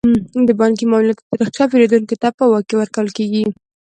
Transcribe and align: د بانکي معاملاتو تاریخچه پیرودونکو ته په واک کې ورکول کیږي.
د 0.47 0.49
بانکي 0.59 0.85
معاملاتو 0.91 1.27
تاریخچه 1.31 1.63
پیرودونکو 1.71 2.15
ته 2.21 2.27
په 2.37 2.43
واک 2.51 2.63
کې 2.69 2.75
ورکول 2.77 3.07
کیږي. 3.17 3.43